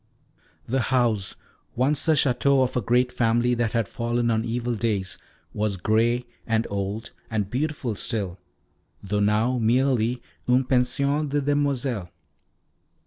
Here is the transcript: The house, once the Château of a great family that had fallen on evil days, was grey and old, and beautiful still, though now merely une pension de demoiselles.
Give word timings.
The 0.65 0.79
house, 0.89 1.35
once 1.75 2.07
the 2.07 2.13
Château 2.13 2.63
of 2.63 2.75
a 2.75 2.81
great 2.81 3.11
family 3.11 3.53
that 3.53 3.73
had 3.73 3.87
fallen 3.87 4.31
on 4.31 4.43
evil 4.43 4.73
days, 4.73 5.19
was 5.53 5.77
grey 5.77 6.25
and 6.47 6.65
old, 6.71 7.11
and 7.29 7.51
beautiful 7.51 7.93
still, 7.93 8.39
though 9.03 9.19
now 9.19 9.59
merely 9.59 10.19
une 10.49 10.63
pension 10.65 11.27
de 11.29 11.39
demoiselles. 11.39 12.07